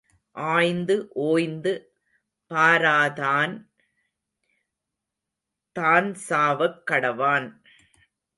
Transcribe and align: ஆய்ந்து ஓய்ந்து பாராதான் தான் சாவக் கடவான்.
ஆய்ந்து 0.31 1.07
ஓய்ந்து 1.13 1.73
பாராதான் 2.51 3.53
தான் 5.75 6.15
சாவக் 6.29 6.81
கடவான். 6.91 7.47